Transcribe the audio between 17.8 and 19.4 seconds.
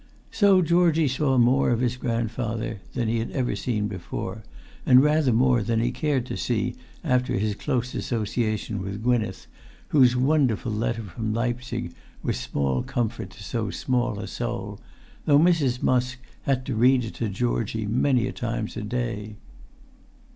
many times a day.